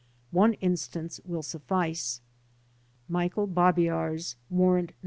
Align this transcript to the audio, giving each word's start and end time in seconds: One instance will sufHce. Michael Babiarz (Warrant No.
One 0.31 0.53
instance 0.55 1.19
will 1.25 1.43
sufHce. 1.43 2.21
Michael 3.07 3.47
Babiarz 3.47 4.33
(Warrant 4.49 4.89
No. 4.89 4.95